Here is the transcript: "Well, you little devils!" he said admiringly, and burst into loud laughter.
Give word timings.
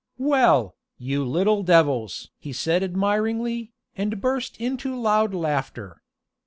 "Well, 0.17 0.75
you 0.97 1.23
little 1.23 1.61
devils!" 1.61 2.31
he 2.39 2.53
said 2.53 2.81
admiringly, 2.81 3.71
and 3.95 4.19
burst 4.19 4.57
into 4.59 4.99
loud 4.99 5.35
laughter. 5.35 6.01